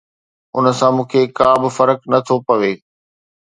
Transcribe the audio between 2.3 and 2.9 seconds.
پوي.